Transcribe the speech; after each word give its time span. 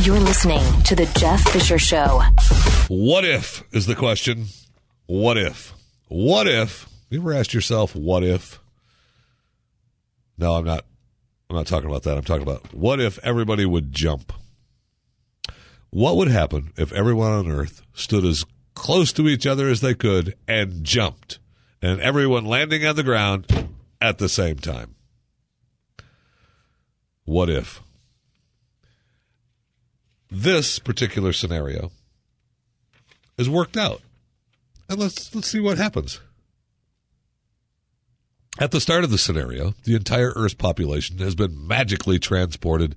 You're 0.00 0.18
listening 0.18 0.62
to 0.84 0.96
The 0.96 1.04
Jeff 1.18 1.42
Fisher 1.50 1.78
Show. 1.78 2.22
What 2.88 3.24
if 3.24 3.62
is 3.72 3.86
the 3.86 3.94
question? 3.94 4.46
What 5.06 5.36
if? 5.36 5.74
What 6.08 6.48
if? 6.48 6.88
You 7.10 7.20
ever 7.20 7.34
asked 7.34 7.52
yourself, 7.52 7.94
what 7.94 8.24
if? 8.24 8.58
No, 10.38 10.54
I'm 10.54 10.64
not. 10.64 10.86
I'm 11.50 11.56
not 11.56 11.66
talking 11.66 11.88
about 11.90 12.04
that. 12.04 12.16
I'm 12.16 12.24
talking 12.24 12.42
about 12.42 12.72
what 12.74 12.98
if 13.00 13.18
everybody 13.22 13.66
would 13.66 13.92
jump? 13.92 14.32
What 15.90 16.16
would 16.16 16.28
happen 16.28 16.72
if 16.76 16.90
everyone 16.92 17.32
on 17.32 17.50
Earth 17.50 17.82
stood 17.92 18.24
as 18.24 18.46
close 18.74 19.12
to 19.12 19.28
each 19.28 19.46
other 19.46 19.68
as 19.68 19.82
they 19.82 19.94
could 19.94 20.34
and 20.48 20.82
jumped, 20.82 21.38
and 21.82 22.00
everyone 22.00 22.46
landing 22.46 22.84
on 22.86 22.96
the 22.96 23.02
ground 23.02 23.68
at 24.00 24.16
the 24.16 24.30
same 24.30 24.56
time? 24.56 24.94
What 27.24 27.50
if? 27.50 27.82
This 30.34 30.78
particular 30.78 31.34
scenario 31.34 31.92
is 33.36 33.50
worked 33.50 33.76
out. 33.76 34.00
And 34.88 34.98
let's 34.98 35.34
let's 35.34 35.48
see 35.48 35.60
what 35.60 35.76
happens. 35.76 36.20
At 38.58 38.70
the 38.70 38.80
start 38.80 39.04
of 39.04 39.10
the 39.10 39.18
scenario, 39.18 39.74
the 39.84 39.94
entire 39.94 40.32
Earth's 40.34 40.54
population 40.54 41.18
has 41.18 41.34
been 41.34 41.66
magically 41.66 42.18
transported 42.18 42.96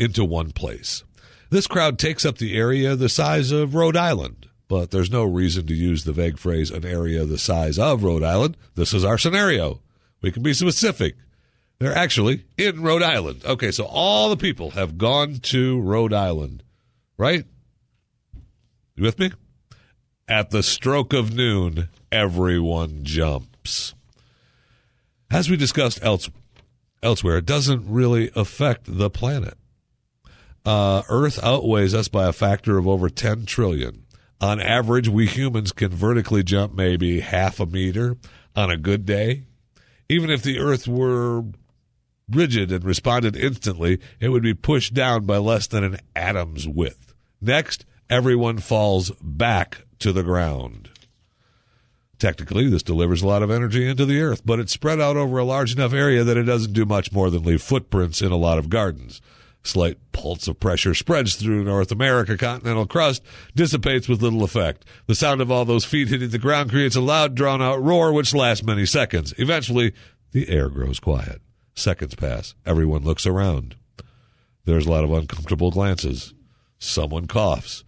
into 0.00 0.24
one 0.24 0.50
place. 0.50 1.04
This 1.48 1.68
crowd 1.68 1.96
takes 1.96 2.26
up 2.26 2.38
the 2.38 2.56
area 2.56 2.96
the 2.96 3.08
size 3.08 3.52
of 3.52 3.76
Rhode 3.76 3.96
Island, 3.96 4.48
but 4.66 4.90
there's 4.90 5.12
no 5.12 5.22
reason 5.22 5.64
to 5.68 5.74
use 5.74 6.02
the 6.02 6.12
vague 6.12 6.38
phrase 6.38 6.72
an 6.72 6.84
area 6.84 7.24
the 7.24 7.38
size 7.38 7.78
of 7.78 8.02
Rhode 8.02 8.24
Island. 8.24 8.56
This 8.74 8.92
is 8.92 9.04
our 9.04 9.16
scenario. 9.16 9.80
We 10.22 10.32
can 10.32 10.42
be 10.42 10.54
specific. 10.54 11.14
They're 11.80 11.96
actually 11.96 12.44
in 12.56 12.82
Rhode 12.82 13.02
Island. 13.04 13.42
Okay, 13.44 13.70
so 13.70 13.84
all 13.84 14.30
the 14.30 14.36
people 14.36 14.70
have 14.70 14.98
gone 14.98 15.36
to 15.42 15.80
Rhode 15.80 16.12
Island, 16.12 16.64
right? 17.16 17.44
You 18.96 19.04
with 19.04 19.18
me? 19.20 19.30
At 20.26 20.50
the 20.50 20.64
stroke 20.64 21.12
of 21.12 21.32
noon, 21.32 21.88
everyone 22.10 23.04
jumps. 23.04 23.94
As 25.30 25.48
we 25.48 25.56
discussed 25.56 26.02
else, 26.02 26.28
elsewhere, 27.00 27.38
it 27.38 27.46
doesn't 27.46 27.84
really 27.86 28.32
affect 28.34 28.82
the 28.86 29.08
planet. 29.08 29.54
Uh, 30.64 31.02
Earth 31.08 31.42
outweighs 31.44 31.94
us 31.94 32.08
by 32.08 32.26
a 32.26 32.32
factor 32.32 32.76
of 32.76 32.88
over 32.88 33.08
10 33.08 33.46
trillion. 33.46 34.04
On 34.40 34.60
average, 34.60 35.08
we 35.08 35.26
humans 35.26 35.70
can 35.70 35.90
vertically 35.90 36.42
jump 36.42 36.74
maybe 36.74 37.20
half 37.20 37.60
a 37.60 37.66
meter 37.66 38.16
on 38.56 38.68
a 38.68 38.76
good 38.76 39.06
day. 39.06 39.44
Even 40.08 40.28
if 40.28 40.42
the 40.42 40.58
Earth 40.58 40.88
were 40.88 41.44
rigid 42.30 42.72
and 42.72 42.84
responded 42.84 43.36
instantly, 43.36 43.98
it 44.20 44.28
would 44.28 44.42
be 44.42 44.54
pushed 44.54 44.94
down 44.94 45.24
by 45.24 45.38
less 45.38 45.66
than 45.66 45.84
an 45.84 45.98
atom's 46.14 46.66
width. 46.68 47.14
Next, 47.40 47.84
everyone 48.10 48.58
falls 48.58 49.10
back 49.22 49.84
to 50.00 50.12
the 50.12 50.22
ground. 50.22 50.90
Technically, 52.18 52.68
this 52.68 52.82
delivers 52.82 53.22
a 53.22 53.26
lot 53.28 53.44
of 53.44 53.50
energy 53.50 53.88
into 53.88 54.04
the 54.04 54.20
earth, 54.20 54.42
but 54.44 54.58
it's 54.58 54.72
spread 54.72 55.00
out 55.00 55.16
over 55.16 55.38
a 55.38 55.44
large 55.44 55.72
enough 55.72 55.92
area 55.92 56.24
that 56.24 56.36
it 56.36 56.44
doesn't 56.44 56.72
do 56.72 56.84
much 56.84 57.12
more 57.12 57.30
than 57.30 57.44
leave 57.44 57.62
footprints 57.62 58.20
in 58.20 58.32
a 58.32 58.36
lot 58.36 58.58
of 58.58 58.68
gardens. 58.68 59.20
Slight 59.62 59.98
pulse 60.12 60.48
of 60.48 60.58
pressure 60.58 60.94
spreads 60.94 61.36
through 61.36 61.64
North 61.64 61.92
America 61.92 62.36
continental 62.36 62.86
crust, 62.86 63.22
dissipates 63.54 64.08
with 64.08 64.22
little 64.22 64.42
effect. 64.42 64.84
The 65.06 65.14
sound 65.14 65.40
of 65.40 65.50
all 65.50 65.64
those 65.64 65.84
feet 65.84 66.08
hitting 66.08 66.30
the 66.30 66.38
ground 66.38 66.70
creates 66.70 66.96
a 66.96 67.00
loud, 67.00 67.34
drawn 67.34 67.62
out 67.62 67.82
roar 67.82 68.12
which 68.12 68.34
lasts 68.34 68.64
many 68.64 68.86
seconds. 68.86 69.32
Eventually, 69.36 69.92
the 70.32 70.48
air 70.48 70.68
grows 70.68 70.98
quiet. 70.98 71.40
Seconds 71.78 72.16
pass. 72.16 72.56
Everyone 72.66 73.04
looks 73.04 73.24
around. 73.24 73.76
There's 74.64 74.86
a 74.86 74.90
lot 74.90 75.04
of 75.04 75.12
uncomfortable 75.12 75.70
glances. 75.70 76.34
Someone 76.80 77.26
coughs. 77.26 77.84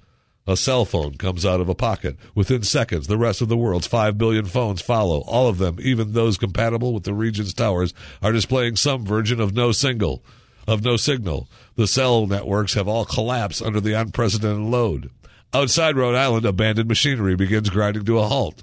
A 0.46 0.56
cell 0.56 0.84
phone 0.84 1.16
comes 1.16 1.44
out 1.44 1.60
of 1.60 1.68
a 1.68 1.74
pocket. 1.74 2.16
Within 2.32 2.62
seconds, 2.62 3.08
the 3.08 3.18
rest 3.18 3.42
of 3.42 3.48
the 3.48 3.56
world's 3.56 3.88
5 3.88 4.16
billion 4.16 4.44
phones 4.44 4.80
follow. 4.80 5.22
All 5.22 5.48
of 5.48 5.58
them, 5.58 5.78
even 5.80 6.12
those 6.12 6.38
compatible 6.38 6.94
with 6.94 7.02
the 7.02 7.12
region's 7.14 7.52
towers, 7.52 7.92
are 8.22 8.30
displaying 8.30 8.76
some 8.76 9.04
version 9.04 9.40
of 9.40 9.54
no 9.54 9.72
single, 9.72 10.24
of 10.68 10.84
no 10.84 10.96
signal. 10.96 11.48
The 11.74 11.88
cell 11.88 12.28
networks 12.28 12.74
have 12.74 12.86
all 12.86 13.04
collapsed 13.04 13.60
under 13.60 13.80
the 13.80 13.94
unprecedented 13.94 14.70
load. 14.70 15.10
Outside 15.52 15.96
Rhode 15.96 16.14
Island, 16.14 16.46
abandoned 16.46 16.88
machinery 16.88 17.34
begins 17.34 17.70
grinding 17.70 18.04
to 18.04 18.20
a 18.20 18.28
halt. 18.28 18.62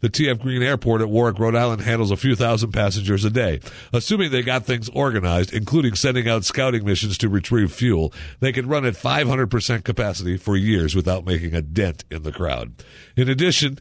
The 0.00 0.10
TF 0.10 0.40
Green 0.40 0.62
Airport 0.62 1.00
at 1.00 1.08
Warwick, 1.08 1.38
Rhode 1.38 1.54
Island 1.54 1.82
handles 1.82 2.10
a 2.10 2.16
few 2.16 2.36
thousand 2.36 2.72
passengers 2.72 3.24
a 3.24 3.30
day. 3.30 3.60
Assuming 3.92 4.30
they 4.30 4.42
got 4.42 4.64
things 4.64 4.88
organized, 4.90 5.54
including 5.54 5.94
sending 5.94 6.28
out 6.28 6.44
scouting 6.44 6.84
missions 6.84 7.16
to 7.18 7.28
retrieve 7.28 7.72
fuel, 7.72 8.12
they 8.40 8.52
could 8.52 8.66
run 8.66 8.84
at 8.84 8.94
500% 8.94 9.84
capacity 9.84 10.36
for 10.36 10.56
years 10.56 10.94
without 10.94 11.24
making 11.24 11.54
a 11.54 11.62
dent 11.62 12.04
in 12.10 12.22
the 12.24 12.32
crowd. 12.32 12.74
In 13.16 13.28
addition, 13.28 13.78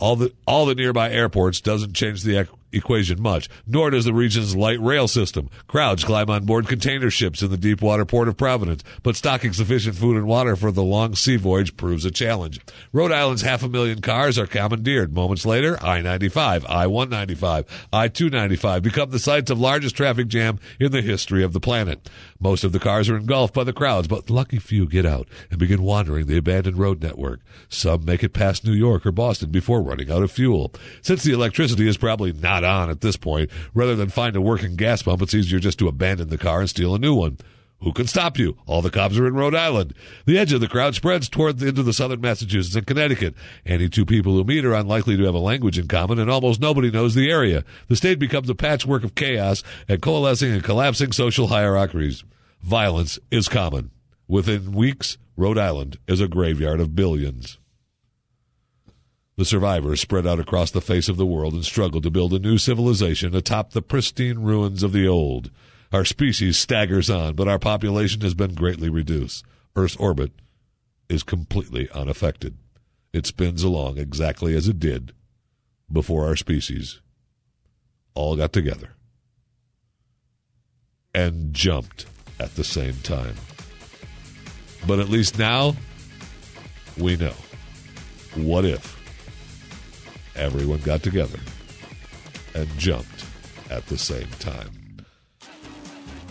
all 0.00 0.16
the 0.16 0.32
all 0.46 0.66
the 0.66 0.74
nearby 0.74 1.10
airports 1.10 1.60
doesn't 1.60 1.94
change 1.94 2.22
the 2.22 2.36
equation 2.74 3.20
much, 3.20 3.48
nor 3.66 3.90
does 3.90 4.04
the 4.04 4.12
region's 4.14 4.56
light 4.56 4.80
rail 4.80 5.08
system. 5.08 5.48
Crowds 5.66 6.04
climb 6.04 6.30
on 6.30 6.44
board 6.44 6.68
container 6.68 7.10
ships 7.10 7.42
in 7.42 7.50
the 7.50 7.56
deep 7.56 7.80
water 7.80 8.04
port 8.04 8.28
of 8.28 8.36
Providence, 8.36 8.82
but 9.02 9.16
stocking 9.16 9.52
sufficient 9.52 9.96
food 9.96 10.16
and 10.16 10.26
water 10.26 10.56
for 10.56 10.70
the 10.70 10.82
long 10.82 11.14
sea 11.14 11.36
voyage 11.36 11.76
proves 11.76 12.04
a 12.04 12.10
challenge. 12.10 12.60
Rhode 12.92 13.12
Island's 13.12 13.42
half 13.42 13.62
a 13.62 13.68
million 13.68 14.00
cars 14.00 14.38
are 14.38 14.46
commandeered. 14.46 15.14
Moments 15.14 15.46
later, 15.46 15.78
I-95, 15.82 16.64
I-195, 16.68 17.66
I-295 17.92 18.82
become 18.82 19.10
the 19.10 19.18
sites 19.18 19.50
of 19.50 19.60
largest 19.60 19.96
traffic 19.96 20.28
jam 20.28 20.58
in 20.80 20.92
the 20.92 21.02
history 21.02 21.44
of 21.44 21.52
the 21.52 21.60
planet. 21.60 22.08
Most 22.40 22.64
of 22.64 22.72
the 22.72 22.80
cars 22.80 23.08
are 23.08 23.16
engulfed 23.16 23.54
by 23.54 23.64
the 23.64 23.72
crowds, 23.72 24.08
but 24.08 24.28
lucky 24.28 24.58
few 24.58 24.86
get 24.86 25.06
out 25.06 25.28
and 25.50 25.58
begin 25.58 25.82
wandering 25.82 26.26
the 26.26 26.36
abandoned 26.36 26.78
road 26.78 27.02
network. 27.02 27.40
Some 27.68 28.04
make 28.04 28.22
it 28.22 28.34
past 28.34 28.64
New 28.64 28.72
York 28.72 29.06
or 29.06 29.12
Boston 29.12 29.50
before 29.50 29.82
running 29.82 30.10
out 30.10 30.22
of 30.22 30.30
fuel. 30.30 30.72
Since 31.02 31.22
the 31.22 31.32
electricity 31.32 31.88
is 31.88 31.96
probably 31.96 32.32
not 32.32 32.63
on 32.64 32.90
at 32.90 33.00
this 33.00 33.16
point. 33.16 33.50
Rather 33.74 33.94
than 33.94 34.08
find 34.08 34.36
a 34.36 34.40
working 34.40 34.76
gas 34.76 35.02
pump, 35.02 35.22
it's 35.22 35.34
easier 35.34 35.58
just 35.58 35.78
to 35.78 35.88
abandon 35.88 36.28
the 36.28 36.38
car 36.38 36.60
and 36.60 36.70
steal 36.70 36.94
a 36.94 36.98
new 36.98 37.14
one. 37.14 37.38
Who 37.84 37.92
can 37.92 38.06
stop 38.06 38.38
you? 38.38 38.56
All 38.66 38.80
the 38.80 38.90
cops 38.90 39.18
are 39.18 39.26
in 39.26 39.34
Rhode 39.34 39.54
Island. 39.54 39.92
The 40.24 40.38
edge 40.38 40.54
of 40.54 40.62
the 40.62 40.68
crowd 40.68 40.94
spreads 40.94 41.28
toward 41.28 41.58
the, 41.58 41.68
into 41.68 41.82
the 41.82 41.92
southern 41.92 42.22
Massachusetts 42.22 42.74
and 42.76 42.86
Connecticut. 42.86 43.34
Any 43.66 43.90
two 43.90 44.06
people 44.06 44.32
who 44.32 44.42
meet 44.42 44.64
are 44.64 44.72
unlikely 44.72 45.18
to 45.18 45.24
have 45.24 45.34
a 45.34 45.38
language 45.38 45.78
in 45.78 45.86
common, 45.86 46.18
and 46.18 46.30
almost 46.30 46.60
nobody 46.60 46.90
knows 46.90 47.14
the 47.14 47.30
area. 47.30 47.62
The 47.88 47.96
state 47.96 48.18
becomes 48.18 48.48
a 48.48 48.54
patchwork 48.54 49.04
of 49.04 49.14
chaos 49.14 49.62
and 49.86 50.00
coalescing 50.00 50.52
and 50.52 50.64
collapsing 50.64 51.12
social 51.12 51.48
hierarchies. 51.48 52.24
Violence 52.62 53.18
is 53.30 53.48
common. 53.48 53.90
Within 54.28 54.72
weeks, 54.72 55.18
Rhode 55.36 55.58
Island 55.58 55.98
is 56.08 56.22
a 56.22 56.28
graveyard 56.28 56.80
of 56.80 56.96
billions. 56.96 57.58
The 59.36 59.44
survivors 59.44 60.00
spread 60.00 60.26
out 60.26 60.38
across 60.38 60.70
the 60.70 60.80
face 60.80 61.08
of 61.08 61.16
the 61.16 61.26
world 61.26 61.54
and 61.54 61.64
struggled 61.64 62.04
to 62.04 62.10
build 62.10 62.32
a 62.32 62.38
new 62.38 62.56
civilization 62.56 63.34
atop 63.34 63.72
the 63.72 63.82
pristine 63.82 64.38
ruins 64.38 64.82
of 64.82 64.92
the 64.92 65.08
old. 65.08 65.50
Our 65.92 66.04
species 66.04 66.56
staggers 66.56 67.10
on, 67.10 67.34
but 67.34 67.48
our 67.48 67.58
population 67.58 68.20
has 68.20 68.34
been 68.34 68.54
greatly 68.54 68.88
reduced. 68.88 69.44
Earth's 69.74 69.96
orbit 69.96 70.32
is 71.08 71.24
completely 71.24 71.88
unaffected. 71.90 72.56
It 73.12 73.26
spins 73.26 73.62
along 73.62 73.98
exactly 73.98 74.56
as 74.56 74.68
it 74.68 74.78
did 74.78 75.12
before 75.92 76.26
our 76.26 76.36
species 76.36 77.00
all 78.14 78.36
got 78.36 78.52
together 78.52 78.90
and 81.14 81.52
jumped 81.52 82.06
at 82.38 82.54
the 82.54 82.64
same 82.64 82.94
time. 83.02 83.34
But 84.86 84.98
at 84.98 85.08
least 85.08 85.38
now 85.38 85.74
we 86.96 87.16
know. 87.16 87.34
What 88.34 88.64
if? 88.64 89.03
Everyone 90.36 90.80
got 90.80 91.02
together 91.02 91.38
and 92.54 92.68
jumped 92.78 93.24
at 93.70 93.86
the 93.86 93.98
same 93.98 94.28
time. 94.38 94.70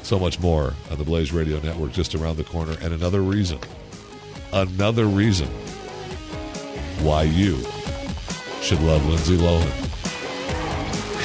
So 0.04 0.20
much 0.20 0.40
more 0.40 0.74
on 0.92 0.98
the 0.98 1.04
Blaze 1.04 1.32
Radio 1.32 1.60
Network 1.60 1.94
just 1.94 2.14
around 2.14 2.38
the 2.38 2.44
corner. 2.44 2.76
And 2.82 2.94
another 2.94 3.22
reason, 3.22 3.60
another 4.52 5.06
reason 5.06 5.48
why 7.00 7.24
you 7.24 7.58
should 8.62 8.82
love 8.82 9.06
Lindsay 9.06 9.38
Lohan. 9.38 9.90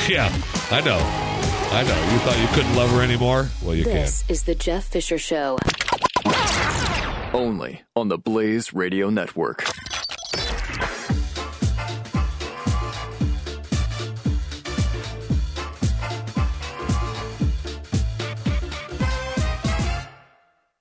Yeah, 0.08 0.32
I 0.70 0.80
know. 0.80 0.98
I 1.70 1.82
know. 1.82 2.12
You 2.12 2.18
thought 2.20 2.38
you 2.40 2.48
couldn't 2.54 2.76
love 2.76 2.90
her 2.90 3.02
anymore? 3.02 3.48
Well, 3.62 3.74
you 3.74 3.84
this 3.84 3.92
can. 3.92 4.02
This 4.02 4.24
is 4.28 4.42
the 4.44 4.54
Jeff 4.54 4.84
Fisher 4.84 5.18
Show. 5.18 5.58
Only 7.34 7.82
on 7.94 8.08
the 8.08 8.16
Blaze 8.16 8.72
Radio 8.72 9.10
Network. 9.10 9.64